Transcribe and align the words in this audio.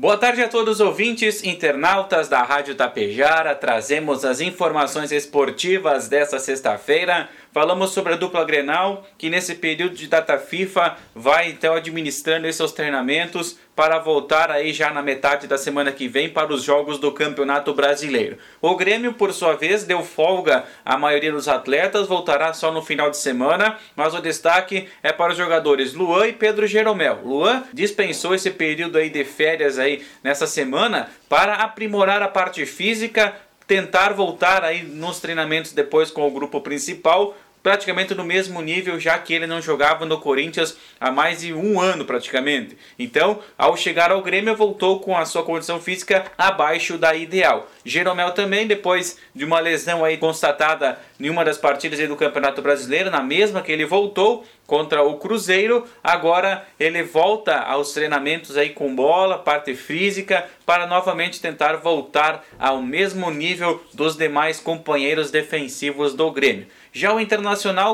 Boa 0.00 0.16
tarde 0.16 0.40
a 0.40 0.48
todos 0.48 0.74
os 0.74 0.80
ouvintes, 0.80 1.42
internautas 1.42 2.28
da 2.28 2.40
Rádio 2.44 2.76
Tapejara. 2.76 3.52
Trazemos 3.52 4.24
as 4.24 4.40
informações 4.40 5.10
esportivas 5.10 6.06
desta 6.06 6.38
sexta-feira. 6.38 7.28
Falamos 7.58 7.90
sobre 7.90 8.12
a 8.12 8.16
dupla 8.16 8.44
Grenal, 8.44 9.04
que 9.18 9.28
nesse 9.28 9.56
período 9.56 9.96
de 9.96 10.06
data 10.06 10.38
FIFA 10.38 10.96
vai 11.12 11.48
então 11.48 11.74
administrando 11.74 12.52
seus 12.52 12.70
treinamentos 12.70 13.58
para 13.74 13.98
voltar 13.98 14.48
aí 14.48 14.72
já 14.72 14.92
na 14.92 15.02
metade 15.02 15.48
da 15.48 15.58
semana 15.58 15.90
que 15.90 16.06
vem 16.06 16.28
para 16.28 16.52
os 16.52 16.62
jogos 16.62 17.00
do 17.00 17.10
Campeonato 17.10 17.74
Brasileiro. 17.74 18.38
O 18.62 18.76
Grêmio, 18.76 19.12
por 19.12 19.32
sua 19.32 19.56
vez, 19.56 19.82
deu 19.82 20.04
folga 20.04 20.66
à 20.84 20.96
maioria 20.96 21.32
dos 21.32 21.48
atletas, 21.48 22.06
voltará 22.06 22.52
só 22.52 22.70
no 22.70 22.80
final 22.80 23.10
de 23.10 23.16
semana, 23.16 23.76
mas 23.96 24.14
o 24.14 24.20
destaque 24.20 24.88
é 25.02 25.12
para 25.12 25.32
os 25.32 25.36
jogadores 25.36 25.94
Luan 25.94 26.28
e 26.28 26.32
Pedro 26.32 26.64
Jeromel. 26.64 27.22
Luan 27.24 27.64
dispensou 27.72 28.36
esse 28.36 28.52
período 28.52 28.98
aí 28.98 29.10
de 29.10 29.24
férias 29.24 29.80
aí 29.80 30.06
nessa 30.22 30.46
semana 30.46 31.10
para 31.28 31.54
aprimorar 31.54 32.22
a 32.22 32.28
parte 32.28 32.64
física, 32.64 33.34
tentar 33.66 34.14
voltar 34.14 34.64
aí 34.64 34.84
nos 34.84 35.18
treinamentos 35.18 35.72
depois 35.72 36.10
com 36.10 36.26
o 36.26 36.30
grupo 36.30 36.60
principal 36.60 37.36
praticamente 37.62 38.14
no 38.14 38.24
mesmo 38.24 38.60
nível, 38.62 38.98
já 39.00 39.18
que 39.18 39.34
ele 39.34 39.46
não 39.46 39.60
jogava 39.60 40.06
no 40.06 40.20
Corinthians 40.20 40.76
há 41.00 41.10
mais 41.10 41.40
de 41.40 41.52
um 41.52 41.80
ano 41.80 42.04
praticamente. 42.04 42.76
Então, 42.98 43.40
ao 43.56 43.76
chegar 43.76 44.10
ao 44.10 44.22
Grêmio, 44.22 44.56
voltou 44.56 45.00
com 45.00 45.16
a 45.16 45.24
sua 45.24 45.42
condição 45.42 45.80
física 45.80 46.24
abaixo 46.36 46.96
da 46.96 47.14
ideal. 47.14 47.68
Jeromel 47.84 48.32
também, 48.32 48.66
depois 48.66 49.18
de 49.34 49.44
uma 49.44 49.60
lesão 49.60 50.04
aí 50.04 50.16
constatada 50.16 50.98
em 51.18 51.30
uma 51.30 51.44
das 51.44 51.58
partidas 51.58 51.98
do 52.06 52.16
Campeonato 52.16 52.62
Brasileiro, 52.62 53.10
na 53.10 53.22
mesma 53.22 53.62
que 53.62 53.72
ele 53.72 53.84
voltou 53.84 54.44
contra 54.66 55.02
o 55.02 55.16
Cruzeiro, 55.16 55.86
agora 56.04 56.66
ele 56.78 57.02
volta 57.02 57.56
aos 57.56 57.92
treinamentos 57.92 58.56
aí 58.56 58.70
com 58.70 58.94
bola, 58.94 59.38
parte 59.38 59.74
física, 59.74 60.46
para 60.66 60.86
novamente 60.86 61.40
tentar 61.40 61.76
voltar 61.76 62.44
ao 62.58 62.82
mesmo 62.82 63.30
nível 63.30 63.82
dos 63.94 64.14
demais 64.16 64.60
companheiros 64.60 65.30
defensivos 65.30 66.12
do 66.12 66.30
Grêmio. 66.30 66.66
Já 66.92 67.14
o 67.14 67.20
Internacional 67.20 67.47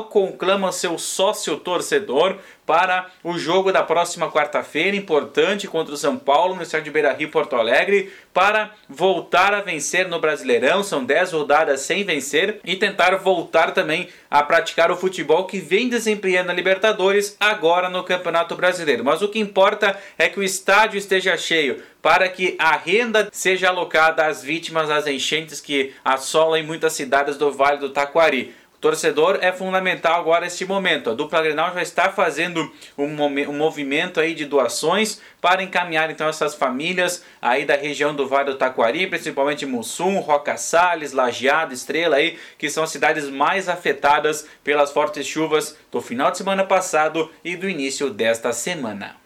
conclama 0.09 0.71
seu 0.71 0.97
sócio 0.97 1.57
torcedor 1.57 2.37
para 2.65 3.07
o 3.23 3.37
jogo 3.37 3.71
da 3.71 3.83
próxima 3.83 4.31
quarta-feira, 4.31 4.95
importante 4.95 5.67
contra 5.67 5.93
o 5.93 5.97
São 5.97 6.17
Paulo 6.17 6.55
no 6.55 6.63
estádio 6.63 6.91
Beira-Rio 6.91 7.29
Porto 7.29 7.55
Alegre, 7.55 8.11
para 8.33 8.71
voltar 8.89 9.53
a 9.53 9.61
vencer 9.61 10.07
no 10.07 10.19
Brasileirão, 10.19 10.83
são 10.83 11.05
10 11.05 11.33
rodadas 11.33 11.81
sem 11.81 12.03
vencer 12.03 12.59
e 12.65 12.75
tentar 12.75 13.15
voltar 13.17 13.71
também 13.71 14.09
a 14.29 14.41
praticar 14.41 14.91
o 14.91 14.97
futebol 14.97 15.45
que 15.45 15.59
vem 15.59 15.87
desempenhando 15.87 16.47
na 16.47 16.53
Libertadores 16.53 17.37
agora 17.39 17.87
no 17.89 18.03
Campeonato 18.03 18.55
Brasileiro. 18.55 19.05
Mas 19.05 19.21
o 19.21 19.29
que 19.29 19.39
importa 19.39 19.97
é 20.17 20.27
que 20.27 20.39
o 20.39 20.43
estádio 20.43 20.97
esteja 20.97 21.37
cheio 21.37 21.83
para 22.01 22.29
que 22.29 22.55
a 22.59 22.75
renda 22.75 23.29
seja 23.31 23.69
alocada 23.69 24.25
às 24.25 24.43
vítimas 24.43 24.89
das 24.89 25.07
enchentes 25.07 25.59
que 25.59 25.93
assolam 26.03 26.57
em 26.57 26.63
muitas 26.63 26.93
cidades 26.93 27.37
do 27.37 27.51
Vale 27.51 27.77
do 27.77 27.89
Taquari 27.89 28.53
torcedor 28.85 29.39
é 29.41 29.51
fundamental 29.51 30.19
agora 30.19 30.45
neste 30.45 30.63
momento. 30.63 31.09
A 31.09 31.15
dupla 31.15 31.41
Grenal 31.41 31.73
já 31.73 31.81
está 31.81 32.11
fazendo 32.11 32.71
um, 32.95 33.05
um, 33.05 33.57
movimento 33.57 34.19
aí 34.19 34.35
de 34.35 34.45
doações 34.45 35.19
para 35.41 35.63
encaminhar 35.63 36.11
então 36.11 36.27
essas 36.27 36.53
famílias 36.53 37.23
aí 37.41 37.65
da 37.65 37.75
região 37.75 38.13
do 38.13 38.27
Vale 38.27 38.51
do 38.51 38.57
Taquari, 38.59 39.07
principalmente 39.07 39.65
Mussum, 39.65 40.19
Roca 40.19 40.55
Salles, 40.55 41.13
Lajeado, 41.13 41.73
Estrela 41.73 42.17
aí, 42.17 42.37
que 42.59 42.69
são 42.69 42.83
as 42.83 42.91
cidades 42.91 43.27
mais 43.27 43.67
afetadas 43.67 44.47
pelas 44.63 44.91
fortes 44.91 45.25
chuvas 45.25 45.75
do 45.91 45.99
final 45.99 46.29
de 46.29 46.37
semana 46.37 46.63
passado 46.63 47.31
e 47.43 47.55
do 47.55 47.67
início 47.67 48.11
desta 48.11 48.53
semana. 48.53 49.24